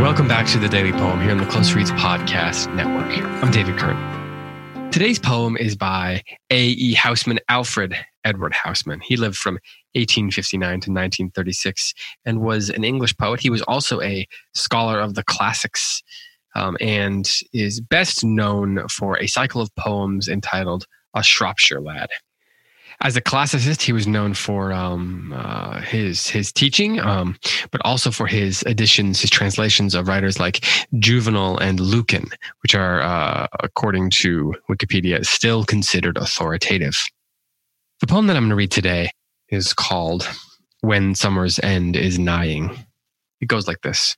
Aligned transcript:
Welcome 0.00 0.26
back 0.26 0.48
to 0.48 0.58
the 0.58 0.68
Daily 0.68 0.90
Poem 0.90 1.20
here 1.20 1.30
on 1.30 1.38
the 1.38 1.46
Close 1.46 1.72
Reads 1.72 1.92
Podcast 1.92 2.74
Network. 2.74 3.16
I'm 3.44 3.52
David 3.52 3.78
Kern. 3.78 4.90
Today's 4.90 5.20
poem 5.20 5.56
is 5.56 5.76
by 5.76 6.24
A.E. 6.50 6.96
Housman, 6.96 7.38
Alfred 7.48 7.94
Edward 8.24 8.54
Housman. 8.54 9.00
He 9.04 9.16
lived 9.16 9.36
from 9.36 9.54
1859 9.92 10.68
to 10.68 10.90
1936 10.90 11.94
and 12.24 12.40
was 12.40 12.70
an 12.70 12.82
English 12.82 13.16
poet. 13.16 13.38
He 13.38 13.50
was 13.50 13.62
also 13.62 14.00
a 14.00 14.26
scholar 14.52 14.98
of 14.98 15.14
the 15.14 15.22
classics 15.22 16.02
um, 16.56 16.76
and 16.80 17.30
is 17.52 17.80
best 17.80 18.24
known 18.24 18.88
for 18.88 19.16
a 19.20 19.28
cycle 19.28 19.60
of 19.60 19.72
poems 19.76 20.26
entitled 20.26 20.86
A 21.14 21.22
Shropshire 21.22 21.80
Lad. 21.80 22.08
As 23.02 23.16
a 23.16 23.20
classicist, 23.20 23.82
he 23.82 23.92
was 23.92 24.06
known 24.06 24.32
for 24.34 24.72
um, 24.72 25.32
uh, 25.36 25.80
his 25.82 26.28
his 26.28 26.50
teaching, 26.52 26.98
um, 26.98 27.36
but 27.70 27.80
also 27.84 28.10
for 28.10 28.26
his 28.26 28.62
editions, 28.62 29.20
his 29.20 29.30
translations 29.30 29.94
of 29.94 30.08
writers 30.08 30.40
like 30.40 30.64
Juvenal 30.98 31.58
and 31.58 31.78
Lucan, 31.78 32.28
which 32.62 32.74
are, 32.74 33.02
uh, 33.02 33.46
according 33.60 34.10
to 34.10 34.54
Wikipedia, 34.70 35.24
still 35.26 35.64
considered 35.64 36.16
authoritative. 36.16 36.96
The 38.00 38.06
poem 38.06 38.26
that 38.28 38.36
I'm 38.36 38.44
going 38.44 38.50
to 38.50 38.56
read 38.56 38.70
today 38.70 39.10
is 39.50 39.74
called 39.74 40.28
"When 40.80 41.14
Summer's 41.14 41.58
End 41.58 41.96
Is 41.96 42.18
Nighing." 42.18 42.86
It 43.40 43.48
goes 43.48 43.68
like 43.68 43.82
this. 43.82 44.16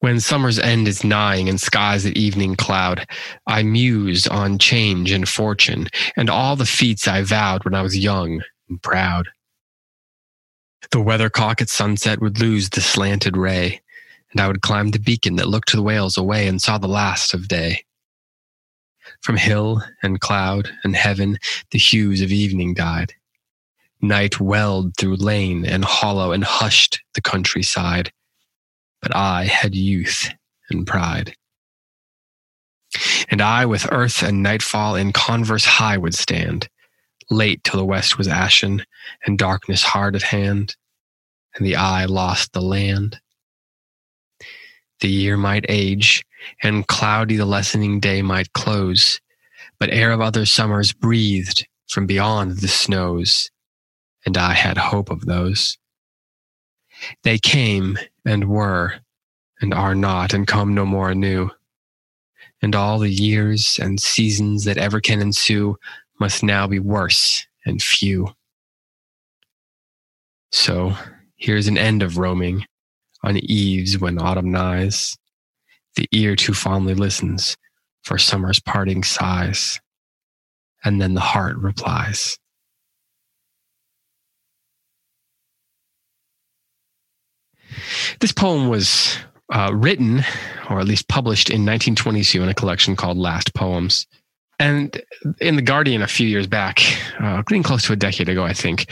When 0.00 0.20
summer's 0.20 0.58
end 0.58 0.88
is 0.88 1.04
nighing 1.04 1.48
and 1.48 1.60
skies 1.60 2.04
at 2.04 2.16
evening 2.16 2.54
cloud, 2.54 3.06
I 3.46 3.62
muse 3.62 4.26
on 4.26 4.58
change 4.58 5.10
and 5.10 5.26
fortune 5.28 5.88
and 6.16 6.28
all 6.28 6.54
the 6.54 6.66
feats 6.66 7.08
I 7.08 7.22
vowed 7.22 7.64
when 7.64 7.74
I 7.74 7.82
was 7.82 7.96
young 7.96 8.42
and 8.68 8.82
proud. 8.82 9.28
The 10.90 11.00
weathercock 11.00 11.62
at 11.62 11.70
sunset 11.70 12.20
would 12.20 12.40
lose 12.40 12.68
the 12.68 12.82
slanted 12.82 13.36
ray, 13.36 13.80
and 14.30 14.40
I 14.40 14.48
would 14.48 14.60
climb 14.60 14.90
the 14.90 14.98
beacon 14.98 15.36
that 15.36 15.48
looked 15.48 15.68
to 15.68 15.76
the 15.76 15.82
Wales 15.82 16.18
away 16.18 16.46
and 16.46 16.60
saw 16.60 16.76
the 16.76 16.86
last 16.86 17.32
of 17.32 17.48
day. 17.48 17.82
From 19.22 19.36
hill 19.36 19.82
and 20.02 20.20
cloud 20.20 20.70
and 20.84 20.94
heaven, 20.94 21.38
the 21.70 21.78
hues 21.78 22.20
of 22.20 22.30
evening 22.30 22.74
died. 22.74 23.14
Night 24.02 24.38
welled 24.40 24.96
through 24.98 25.16
lane 25.16 25.64
and 25.64 25.84
hollow 25.84 26.32
and 26.32 26.44
hushed 26.44 27.00
the 27.14 27.22
countryside 27.22 28.12
but 29.06 29.14
I 29.14 29.44
had 29.44 29.76
youth 29.76 30.30
and 30.68 30.84
pride. 30.84 31.36
And 33.28 33.40
I 33.40 33.64
with 33.64 33.86
earth 33.92 34.20
and 34.20 34.42
nightfall 34.42 34.96
in 34.96 35.12
converse 35.12 35.64
high 35.64 35.96
would 35.96 36.14
stand, 36.14 36.68
late 37.30 37.62
till 37.62 37.78
the 37.78 37.84
west 37.84 38.18
was 38.18 38.26
ashen 38.26 38.84
and 39.24 39.38
darkness 39.38 39.84
hard 39.84 40.16
at 40.16 40.22
hand, 40.22 40.74
and 41.54 41.64
the 41.64 41.76
eye 41.76 42.06
lost 42.06 42.52
the 42.52 42.60
land. 42.60 43.20
The 44.98 45.08
year 45.08 45.36
might 45.36 45.66
age, 45.68 46.26
and 46.60 46.88
cloudy 46.88 47.36
the 47.36 47.46
lessening 47.46 48.00
day 48.00 48.22
might 48.22 48.54
close, 48.54 49.20
but 49.78 49.90
air 49.90 50.10
of 50.10 50.20
other 50.20 50.46
summers 50.46 50.92
breathed 50.92 51.64
from 51.88 52.06
beyond 52.06 52.58
the 52.58 52.66
snows, 52.66 53.52
and 54.24 54.36
I 54.36 54.54
had 54.54 54.76
hope 54.76 55.10
of 55.10 55.26
those. 55.26 55.78
They 57.22 57.38
came 57.38 57.98
and 58.26 58.48
were 58.48 58.94
and 59.60 59.72
are 59.72 59.94
not 59.94 60.34
and 60.34 60.46
come 60.46 60.74
no 60.74 60.84
more 60.84 61.10
anew. 61.10 61.50
And 62.60 62.74
all 62.74 62.98
the 62.98 63.10
years 63.10 63.78
and 63.80 64.00
seasons 64.00 64.64
that 64.64 64.78
ever 64.78 65.00
can 65.00 65.20
ensue 65.20 65.76
must 66.20 66.42
now 66.42 66.66
be 66.66 66.78
worse 66.78 67.46
and 67.64 67.82
few. 67.82 68.28
So 70.52 70.94
here's 71.36 71.68
an 71.68 71.78
end 71.78 72.02
of 72.02 72.18
roaming 72.18 72.64
on 73.22 73.36
eves 73.38 73.98
when 73.98 74.20
autumn 74.20 74.50
nighs, 74.50 75.16
The 75.96 76.08
ear 76.12 76.36
too 76.36 76.54
fondly 76.54 76.94
listens 76.94 77.56
for 78.02 78.18
summer's 78.18 78.60
parting 78.60 79.02
sighs, 79.02 79.80
and 80.84 81.00
then 81.00 81.14
the 81.14 81.20
heart 81.20 81.56
replies. 81.56 82.38
This 88.20 88.32
poem 88.32 88.68
was 88.68 89.18
uh, 89.52 89.70
written, 89.74 90.24
or 90.70 90.80
at 90.80 90.86
least 90.86 91.08
published 91.08 91.50
in 91.50 91.64
1922 91.64 92.42
in 92.42 92.48
a 92.48 92.54
collection 92.54 92.96
called 92.96 93.16
Last 93.16 93.54
Poems. 93.54 94.06
And 94.58 95.00
in 95.40 95.56
the 95.56 95.62
Guardian 95.62 96.02
a 96.02 96.06
few 96.06 96.26
years 96.26 96.46
back, 96.46 96.80
uh, 97.20 97.42
getting 97.42 97.62
close 97.62 97.82
to 97.84 97.92
a 97.92 97.96
decade 97.96 98.28
ago, 98.28 98.44
I 98.44 98.54
think, 98.54 98.90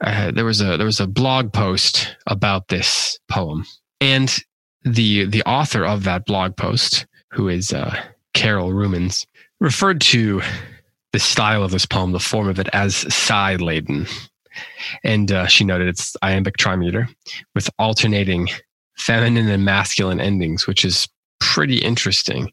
uh, 0.00 0.30
there 0.30 0.44
was 0.44 0.60
a 0.60 0.76
there 0.76 0.86
was 0.86 1.00
a 1.00 1.06
blog 1.06 1.52
post 1.52 2.16
about 2.26 2.68
this 2.68 3.18
poem, 3.28 3.66
and 4.00 4.38
the 4.82 5.26
the 5.26 5.42
author 5.42 5.84
of 5.84 6.04
that 6.04 6.24
blog 6.24 6.56
post, 6.56 7.06
who 7.32 7.48
is 7.48 7.72
uh, 7.72 8.00
Carol 8.32 8.70
Rumens, 8.70 9.26
referred 9.60 10.00
to 10.02 10.40
the 11.12 11.18
style 11.18 11.64
of 11.64 11.72
this 11.72 11.84
poem, 11.84 12.12
the 12.12 12.20
form 12.20 12.48
of 12.48 12.58
it, 12.58 12.68
as 12.72 12.94
sigh 13.12 13.56
laden. 13.56 14.06
And 15.04 15.30
uh, 15.32 15.46
she 15.46 15.64
noted 15.64 15.88
it's 15.88 16.16
iambic 16.22 16.56
trimeter 16.56 17.08
with 17.54 17.70
alternating 17.78 18.48
feminine 18.96 19.48
and 19.48 19.64
masculine 19.64 20.20
endings, 20.20 20.66
which 20.66 20.84
is 20.84 21.08
pretty 21.40 21.78
interesting. 21.78 22.52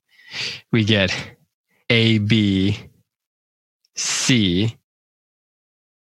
We 0.71 0.83
get 0.83 1.15
A, 1.89 2.19
B, 2.19 2.77
C, 3.95 4.75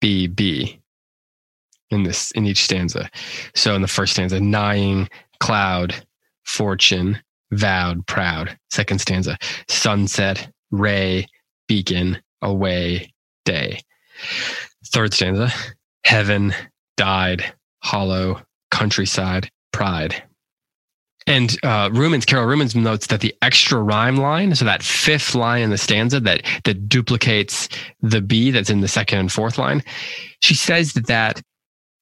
B, 0.02 0.28
B 0.28 0.82
in 1.92 2.04
this 2.04 2.32
in 2.32 2.46
each 2.46 2.64
stanza. 2.64 3.10
So 3.54 3.76
in 3.76 3.82
the 3.82 3.88
first 3.88 4.14
stanza, 4.14 4.40
nighing, 4.40 5.10
cloud, 5.40 5.96
fortune, 6.44 7.22
vowed, 7.52 8.06
proud. 8.08 8.58
Second 8.72 9.00
stanza, 9.00 9.38
sunset, 9.68 10.52
ray, 10.72 11.28
beacon, 11.68 12.22
away, 12.42 13.14
day. 13.46 13.75
Third 14.88 15.14
stanza, 15.14 15.52
heaven, 16.04 16.54
died, 16.98 17.54
hollow, 17.84 18.42
countryside, 18.72 19.50
pride. 19.74 20.24
And 21.28 21.58
uh, 21.64 21.90
Rumens, 21.90 22.26
Carol 22.26 22.46
Rumens 22.46 22.76
notes 22.76 23.08
that 23.08 23.22
the 23.22 23.34
extra 23.42 23.82
rhyme 23.82 24.18
line, 24.18 24.54
so 24.54 24.64
that 24.66 24.84
fifth 24.84 25.34
line 25.34 25.64
in 25.64 25.72
the 25.72 25.78
stanza 25.78 26.20
that 26.20 26.44
that 26.66 26.88
duplicates 26.88 27.68
the 28.02 28.22
B 28.22 28.52
that's 28.52 28.70
in 28.70 28.82
the 28.82 28.88
second 28.88 29.20
and 29.20 29.32
fourth 29.32 29.58
line, 29.58 29.84
she 30.42 30.54
says 30.54 30.94
that 30.94 31.08
that 31.08 31.42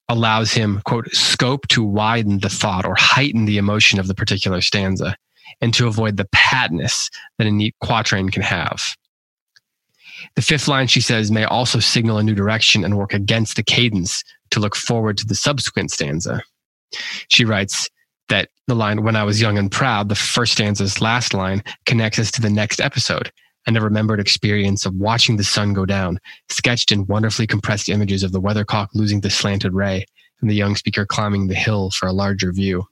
allows 0.10 0.52
him 0.52 0.82
quote 0.84 1.10
scope 1.14 1.68
to 1.70 1.84
widen 1.84 2.40
the 2.40 2.50
thought 2.50 2.86
or 2.86 2.96
heighten 2.96 3.46
the 3.46 3.58
emotion 3.58 3.98
of 3.98 4.08
the 4.08 4.16
particular 4.16 4.60
stanza, 4.60 5.16
and 5.62 5.74
to 5.74 5.88
avoid 5.88 6.18
the 6.18 6.28
patness 6.36 7.10
that 7.38 7.48
a 7.48 7.52
neat 7.52 7.76
quatrain 7.80 8.30
can 8.30 8.42
have. 8.42 8.94
The 10.36 10.42
fifth 10.42 10.68
line, 10.68 10.88
she 10.88 11.02
says, 11.02 11.32
may 11.32 11.44
also 11.44 11.80
signal 11.80 12.18
a 12.18 12.24
new 12.24 12.36
direction 12.36 12.84
and 12.84 12.98
work 12.98 13.14
against 13.14 13.56
the 13.56 13.64
cadence 13.64 14.24
to 14.52 14.60
look 14.60 14.76
forward 14.76 15.18
to 15.18 15.26
the 15.26 15.36
subsequent 15.36 15.92
stanza. 15.92 16.42
She 17.28 17.46
writes 17.46 17.90
that 18.30 18.50
the 18.68 18.76
line, 18.76 19.04
when 19.04 19.16
I 19.16 19.24
was 19.24 19.42
young 19.42 19.58
and 19.58 19.72
proud, 19.72 20.10
the 20.10 20.16
first 20.16 20.54
stanza's 20.54 21.02
last 21.02 21.34
line 21.34 21.64
connects 21.86 22.20
us 22.20 22.32
to 22.32 22.42
the 22.42 22.50
next 22.50 22.80
episode 22.80 23.32
and 23.66 23.76
the 23.76 23.82
remembered 23.82 24.20
experience 24.20 24.86
of 24.86 24.94
watching 24.96 25.38
the 25.38 25.44
sun 25.44 25.74
go 25.74 25.86
down, 25.86 26.20
sketched 26.50 26.92
in 26.92 27.08
wonderfully 27.08 27.48
compressed 27.48 27.90
images 27.90 28.24
of 28.24 28.32
the 28.32 28.42
weathercock 28.42 28.90
losing 28.94 29.22
the 29.22 29.30
slanted 29.30 29.74
ray 29.74 30.06
and 30.42 30.50
the 30.50 30.56
young 30.56 30.76
speaker 30.76 31.06
climbing 31.06 31.48
the 31.48 31.56
hill 31.56 31.90
for 31.92 32.08
a 32.08 32.14
larger 32.14 32.52
view. 32.52 32.84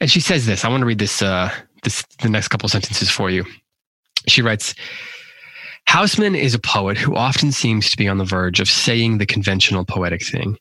And 0.00 0.10
she 0.10 0.20
says 0.20 0.46
this. 0.46 0.64
I 0.64 0.68
want 0.68 0.80
to 0.82 0.86
read 0.86 0.98
this, 0.98 1.22
uh, 1.22 1.52
this 1.82 2.04
the 2.22 2.28
next 2.28 2.48
couple 2.48 2.68
sentences 2.68 3.10
for 3.10 3.30
you. 3.30 3.44
She 4.30 4.42
writes, 4.42 4.74
Housman 5.88 6.38
is 6.38 6.54
a 6.54 6.58
poet 6.60 6.96
who 6.96 7.16
often 7.16 7.52
seems 7.52 7.90
to 7.90 7.96
be 7.96 8.08
on 8.08 8.18
the 8.18 8.24
verge 8.24 8.60
of 8.60 8.68
saying 8.68 9.18
the 9.18 9.26
conventional 9.26 9.84
poetic 9.84 10.24
thing 10.24 10.56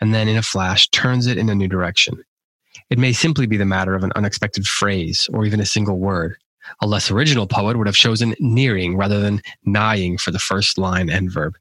and 0.00 0.14
then 0.14 0.28
in 0.28 0.36
a 0.36 0.42
flash 0.42 0.88
turns 0.88 1.26
it 1.26 1.38
in 1.38 1.48
a 1.48 1.54
new 1.54 1.68
direction. 1.68 2.22
It 2.90 2.98
may 2.98 3.12
simply 3.12 3.46
be 3.46 3.56
the 3.56 3.64
matter 3.64 3.94
of 3.94 4.04
an 4.04 4.12
unexpected 4.14 4.66
phrase 4.66 5.28
or 5.32 5.44
even 5.44 5.60
a 5.60 5.66
single 5.66 5.98
word. 5.98 6.36
A 6.82 6.86
less 6.86 7.10
original 7.10 7.46
poet 7.46 7.76
would 7.76 7.86
have 7.86 7.96
chosen 7.96 8.34
nearing 8.38 8.96
rather 8.96 9.20
than 9.20 9.40
nighing 9.64 10.18
for 10.18 10.30
the 10.30 10.38
first 10.38 10.78
line 10.78 11.08
and 11.08 11.30
verb. 11.30 11.54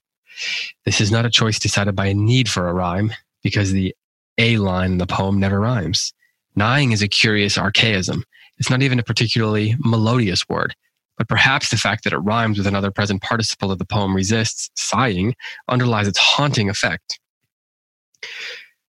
This 0.83 0.99
is 0.99 1.11
not 1.11 1.25
a 1.25 1.29
choice 1.29 1.59
decided 1.59 1.95
by 1.95 2.07
a 2.07 2.13
need 2.13 2.49
for 2.49 2.67
a 2.67 2.73
rhyme 2.73 3.13
because 3.43 3.71
the 3.71 3.95
A 4.37 4.57
line 4.57 4.93
in 4.93 4.97
the 4.97 5.07
poem 5.07 5.39
never 5.39 5.61
rhymes. 5.61 6.13
Nighing 6.55 6.91
is 6.91 7.01
a 7.01 7.07
curious 7.07 7.57
archaism. 7.57 8.23
It's 8.57 8.69
not 8.69 8.81
even 8.81 8.99
a 8.99 9.03
particularly 9.03 9.75
melodious 9.79 10.47
word, 10.49 10.75
but 11.17 11.27
perhaps 11.27 11.69
the 11.69 11.77
fact 11.77 12.03
that 12.03 12.13
it 12.13 12.17
rhymes 12.17 12.57
with 12.57 12.67
another 12.67 12.91
present 12.91 13.21
participle 13.21 13.71
of 13.71 13.79
the 13.79 13.85
poem 13.85 14.15
resists, 14.15 14.69
sighing, 14.75 15.35
underlies 15.67 16.07
its 16.07 16.17
haunting 16.17 16.69
effect. 16.69 17.19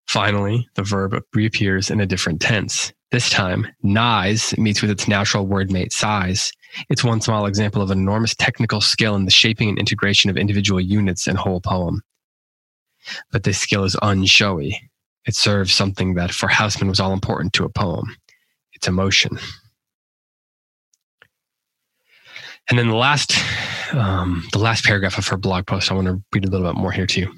Finally, 0.09 0.69
the 0.75 0.83
verb 0.83 1.21
reappears 1.35 1.91
in 1.91 2.01
a 2.01 2.07
different 2.07 2.41
tense. 2.41 2.93
This 3.11 3.31
time, 3.31 3.67
nighs 3.83 4.57
meets 4.59 4.83
with 4.83 4.91
its 4.91 5.09
natural 5.09 5.47
word 5.47 5.71
mate 5.71 5.93
sighs, 5.93 6.53
It's 6.89 7.05
one 7.05 7.21
small 7.21 7.47
example 7.47 7.81
of 7.83 7.91
enormous 7.91 8.35
technical 8.35 8.81
skill 8.81 9.15
in 9.17 9.25
the 9.25 9.31
shaping 9.31 9.69
and 9.69 9.79
integration 9.79 10.31
of 10.31 10.37
individual 10.37 10.81
units 10.81 11.27
and 11.27 11.39
whole 11.39 11.61
poem. 11.61 12.03
But 13.33 13.45
this 13.45 13.59
skill 13.59 13.85
is 13.85 13.97
unshowy. 13.97 14.77
It 15.27 15.35
serves 15.35 15.73
something 15.73 16.15
that 16.15 16.33
for 16.33 16.49
Housman 16.49 16.89
was 16.89 17.01
all 17.01 17.13
important 17.13 17.53
to 17.55 17.65
a 17.65 17.69
poem 17.69 18.17
its 18.73 18.87
emotion. 18.87 19.39
And 22.69 22.79
then 22.79 22.89
the 22.89 22.97
last, 22.97 23.35
um, 23.93 24.47
the 24.53 24.59
last 24.59 24.85
paragraph 24.85 25.19
of 25.19 25.27
her 25.29 25.37
blog 25.37 25.67
post, 25.67 25.91
I 25.91 25.95
want 25.95 26.09
to 26.09 26.21
read 26.33 26.45
a 26.45 26.51
little 26.51 26.67
bit 26.67 26.79
more 26.79 26.93
here 26.93 27.07
to 27.07 27.21
you. 27.21 27.33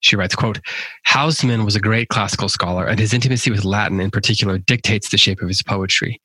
She 0.00 0.16
writes, 0.16 0.34
quote, 0.34 0.60
Housman 1.06 1.64
was 1.64 1.76
a 1.76 1.80
great 1.80 2.08
classical 2.08 2.48
scholar, 2.48 2.86
and 2.86 2.98
his 2.98 3.14
intimacy 3.14 3.50
with 3.50 3.64
Latin 3.64 4.00
in 4.00 4.10
particular 4.10 4.58
dictates 4.58 5.10
the 5.10 5.18
shape 5.18 5.40
of 5.40 5.48
his 5.48 5.62
poetry. 5.62 6.20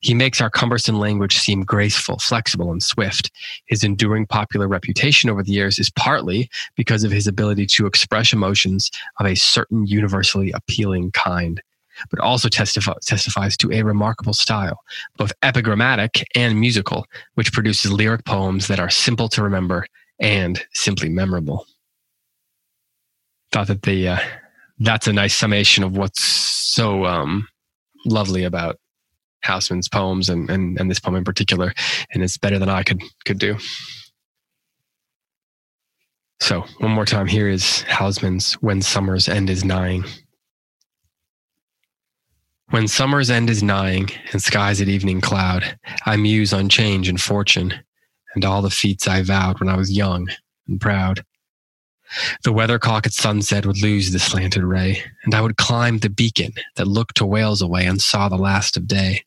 He 0.00 0.14
makes 0.14 0.40
our 0.40 0.50
cumbersome 0.50 0.98
language 0.98 1.36
seem 1.38 1.64
graceful, 1.64 2.18
flexible, 2.18 2.70
and 2.70 2.82
swift. 2.82 3.32
His 3.66 3.82
enduring 3.82 4.26
popular 4.26 4.68
reputation 4.68 5.28
over 5.30 5.42
the 5.42 5.52
years 5.52 5.78
is 5.78 5.90
partly 5.90 6.48
because 6.76 7.02
of 7.02 7.10
his 7.10 7.26
ability 7.26 7.66
to 7.66 7.86
express 7.86 8.32
emotions 8.32 8.90
of 9.18 9.26
a 9.26 9.34
certain 9.34 9.86
universally 9.86 10.52
appealing 10.52 11.10
kind, 11.10 11.60
but 12.10 12.20
also 12.20 12.48
testif- 12.48 13.00
testifies 13.00 13.56
to 13.58 13.72
a 13.72 13.82
remarkable 13.82 14.34
style, 14.34 14.80
both 15.16 15.32
epigrammatic 15.42 16.24
and 16.34 16.58
musical, 16.58 17.06
which 17.34 17.52
produces 17.52 17.92
lyric 17.92 18.24
poems 18.24 18.66
that 18.68 18.80
are 18.80 18.90
simple 18.90 19.28
to 19.28 19.42
remember 19.42 19.86
and 20.20 20.64
simply 20.72 21.08
memorable. 21.08 21.66
Thought 23.52 23.68
that 23.68 23.82
the 23.82 24.08
uh, 24.08 24.18
that's 24.78 25.06
a 25.06 25.12
nice 25.12 25.34
summation 25.34 25.84
of 25.84 25.96
what's 25.96 26.22
so 26.22 27.04
um, 27.04 27.46
lovely 28.04 28.44
about 28.44 28.78
Housman's 29.42 29.88
poems 29.88 30.28
and, 30.28 30.50
and 30.50 30.78
and 30.80 30.90
this 30.90 30.98
poem 30.98 31.16
in 31.16 31.24
particular, 31.24 31.72
and 32.12 32.22
it's 32.22 32.36
better 32.36 32.58
than 32.58 32.68
I 32.68 32.82
could 32.82 33.02
could 33.24 33.38
do. 33.38 33.56
So 36.40 36.64
one 36.78 36.90
more 36.90 37.06
time, 37.06 37.26
here 37.26 37.48
is 37.48 37.82
Housman's 37.82 38.54
"When 38.54 38.82
Summer's 38.82 39.28
End 39.28 39.50
Is 39.50 39.64
Nighing." 39.64 40.04
When 42.74 42.88
summer's 42.88 43.30
end 43.30 43.50
is 43.50 43.62
nighing 43.62 44.10
and 44.32 44.42
skies 44.42 44.80
at 44.80 44.88
evening 44.88 45.20
cloud, 45.20 45.78
I 46.06 46.16
muse 46.16 46.52
on 46.52 46.68
change 46.68 47.08
and 47.08 47.20
fortune 47.20 47.72
and 48.34 48.44
all 48.44 48.62
the 48.62 48.68
feats 48.68 49.06
I 49.06 49.22
vowed 49.22 49.60
when 49.60 49.68
I 49.68 49.76
was 49.76 49.92
young 49.92 50.26
and 50.66 50.80
proud. 50.80 51.24
The 52.42 52.52
weathercock 52.52 53.06
at 53.06 53.12
sunset 53.12 53.64
would 53.64 53.80
lose 53.80 54.10
the 54.10 54.18
slanted 54.18 54.64
ray, 54.64 55.04
and 55.22 55.36
I 55.36 55.40
would 55.40 55.56
climb 55.56 55.98
the 55.98 56.10
beacon 56.10 56.54
that 56.74 56.88
looked 56.88 57.16
to 57.18 57.24
Wales 57.24 57.62
away 57.62 57.86
and 57.86 58.02
saw 58.02 58.28
the 58.28 58.34
last 58.34 58.76
of 58.76 58.88
day. 58.88 59.24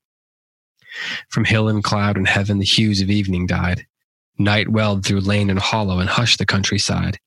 From 1.30 1.46
hill 1.46 1.70
and 1.70 1.82
cloud 1.82 2.18
and 2.18 2.28
heaven 2.28 2.60
the 2.60 2.66
hues 2.66 3.00
of 3.00 3.10
evening 3.10 3.48
died. 3.48 3.88
Night 4.38 4.68
welled 4.68 5.06
through 5.06 5.22
lane 5.22 5.50
and 5.50 5.60
hollow 5.60 6.00
and 6.00 6.10
hushed 6.10 6.40
the 6.40 6.46
countryside. 6.46 7.18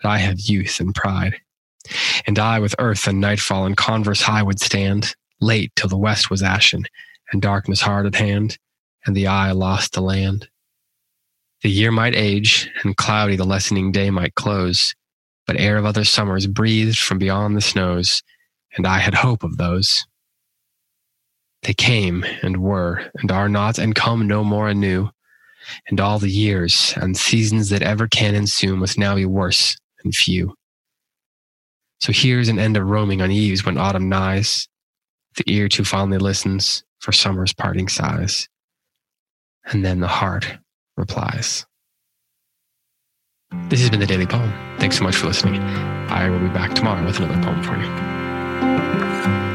But 0.00 0.08
I 0.08 0.16
had 0.16 0.48
youth 0.48 0.80
and 0.80 0.94
pride. 0.94 1.36
And 2.26 2.38
I 2.38 2.60
with 2.60 2.74
earth 2.78 3.06
and 3.06 3.20
nightfall 3.20 3.66
in 3.66 3.76
converse 3.76 4.22
high 4.22 4.42
would 4.42 4.58
stand, 4.58 5.14
late 5.40 5.72
till 5.76 5.88
the 5.88 5.96
west 5.96 6.30
was 6.30 6.42
ashen, 6.42 6.84
and 7.32 7.42
darkness 7.42 7.80
hard 7.80 8.06
at 8.06 8.14
hand, 8.14 8.58
and 9.04 9.16
the 9.16 9.26
eye 9.26 9.52
lost 9.52 9.92
the 9.92 10.00
land. 10.00 10.48
The 11.62 11.70
year 11.70 11.90
might 11.90 12.14
age, 12.14 12.70
and 12.84 12.96
cloudy 12.96 13.36
the 13.36 13.44
lessening 13.44 13.92
day 13.92 14.10
might 14.10 14.34
close, 14.34 14.94
but 15.46 15.58
air 15.58 15.76
of 15.76 15.84
other 15.84 16.04
summers 16.04 16.46
breathed 16.46 16.98
from 16.98 17.18
beyond 17.18 17.56
the 17.56 17.60
snows, 17.60 18.22
and 18.76 18.86
I 18.86 18.98
had 18.98 19.14
hope 19.14 19.42
of 19.42 19.56
those. 19.56 20.06
They 21.62 21.74
came 21.74 22.24
and 22.42 22.58
were, 22.58 23.10
and 23.16 23.32
are 23.32 23.48
not, 23.48 23.78
and 23.78 23.94
come 23.94 24.26
no 24.26 24.44
more 24.44 24.68
anew, 24.68 25.10
and 25.88 26.00
all 26.00 26.18
the 26.18 26.30
years 26.30 26.94
and 26.96 27.16
seasons 27.16 27.70
that 27.70 27.82
ever 27.82 28.06
can 28.06 28.34
ensue 28.34 28.76
must 28.76 28.98
now 28.98 29.14
be 29.14 29.24
worse 29.24 29.76
and 30.04 30.14
few. 30.14 30.54
So 32.00 32.12
here's 32.12 32.48
an 32.48 32.58
end 32.58 32.76
of 32.76 32.86
roaming 32.86 33.22
on 33.22 33.30
eves 33.30 33.64
when 33.64 33.78
autumn 33.78 34.10
nighes, 34.10 34.68
the 35.36 35.44
ear 35.46 35.68
too 35.68 35.84
fondly 35.84 36.18
listens 36.18 36.84
for 37.00 37.12
summer's 37.12 37.52
parting 37.52 37.88
sighs. 37.88 38.48
And 39.66 39.84
then 39.84 40.00
the 40.00 40.08
heart 40.08 40.58
replies. 40.96 41.66
This 43.68 43.80
has 43.80 43.90
been 43.90 44.00
the 44.00 44.06
Daily 44.06 44.26
Poem. 44.26 44.52
Thanks 44.78 44.98
so 44.98 45.04
much 45.04 45.16
for 45.16 45.26
listening. 45.26 45.60
I 45.60 46.28
will 46.30 46.40
be 46.40 46.48
back 46.48 46.74
tomorrow 46.74 47.04
with 47.04 47.18
another 47.18 47.40
poem 47.42 47.62
for 47.62 47.76
you. 47.76 49.45